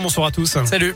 [0.00, 0.56] Bonsoir à tous.
[0.64, 0.94] Salut.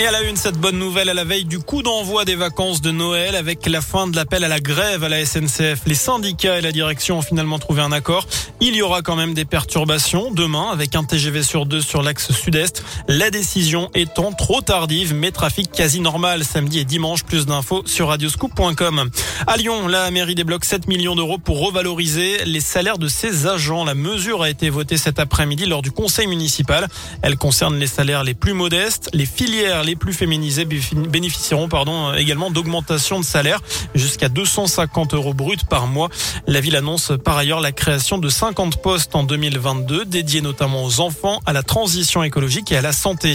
[0.00, 2.80] Et à la une, cette bonne nouvelle à la veille du coup d'envoi des vacances
[2.80, 5.82] de Noël avec la fin de l'appel à la grève à la SNCF.
[5.84, 8.26] Les syndicats et la direction ont finalement trouvé un accord.
[8.62, 12.32] Il y aura quand même des perturbations demain avec un TGV sur deux sur l'axe
[12.32, 12.82] sud-est.
[13.08, 17.24] La décision étant trop tardive, mais trafic quasi normal samedi et dimanche.
[17.24, 19.10] Plus d'infos sur radioscoop.com.
[19.46, 23.84] À Lyon, la mairie débloque 7 millions d'euros pour revaloriser les salaires de ses agents.
[23.84, 26.88] La mesure a été votée cet après-midi lors du conseil municipal.
[27.20, 32.52] Elle concerne les salaires les plus modestes, les filières les plus féminisés bénéficieront pardon, également
[32.52, 33.58] d'augmentation de salaire
[33.96, 36.08] jusqu'à 250 euros bruts par mois.
[36.46, 41.00] La ville annonce par ailleurs la création de 50 postes en 2022 dédiés notamment aux
[41.00, 43.34] enfants, à la transition écologique et à la santé.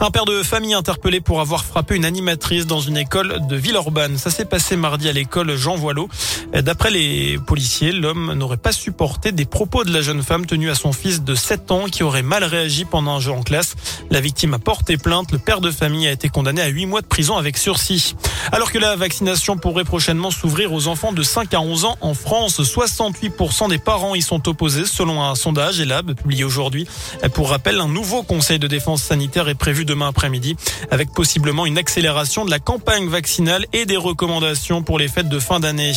[0.00, 4.18] Un père de famille interpellé pour avoir frappé une animatrice dans une école de Villeurbanne.
[4.18, 6.10] Ça s'est passé mardi à l'école Jean Voileau.
[6.52, 10.74] D'après les policiers, l'homme n'aurait pas supporté des propos de la jeune femme tenue à
[10.74, 13.76] son fils de 7 ans qui aurait mal réagi pendant un jeu en classe.
[14.10, 15.32] La victime a porté plainte.
[15.32, 18.16] Le père de famille a été condamné à 8 mois de prison avec sursis.
[18.52, 22.14] Alors que la vaccination pourrait prochainement s'ouvrir aux enfants de 5 à 11 ans en
[22.14, 26.86] France, 68% des parents y sont opposés selon un sondage ELAB publié aujourd'hui.
[27.34, 30.56] Pour rappel, un nouveau conseil de défense sanitaire est prévu demain après-midi
[30.90, 35.38] avec possiblement une accélération de la campagne vaccinale et des recommandations pour les fêtes de
[35.38, 35.92] fin d'année.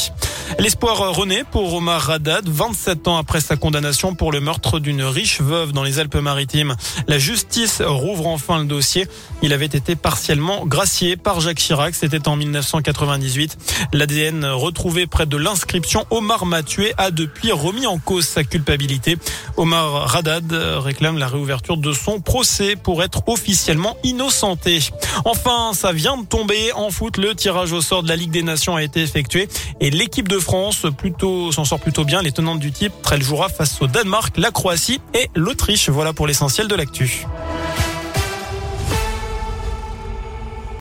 [0.57, 5.41] L'espoir renaît pour Omar Radad, 27 ans après sa condamnation pour le meurtre d'une riche
[5.41, 6.75] veuve dans les Alpes-Maritimes.
[7.07, 9.07] La justice rouvre enfin le dossier.
[9.41, 11.95] Il avait été partiellement gracié par Jacques Chirac.
[11.95, 13.57] C'était en 1998.
[13.93, 19.17] L'ADN retrouvé près de l'inscription Omar m'a tué a depuis remis en cause sa culpabilité.
[19.57, 24.79] Omar Radad réclame la réouverture de son procès pour être officiellement innocenté.
[25.25, 27.17] Enfin, ça vient de tomber en foot.
[27.17, 29.47] Le tirage au sort de la Ligue des Nations a été effectué
[29.79, 32.21] et l'équipe de France plutôt s'en sort plutôt bien.
[32.21, 35.89] Les tenantes du type, elle jouera face au Danemark, la Croatie et l'Autriche.
[35.89, 37.25] Voilà pour l'essentiel de l'actu.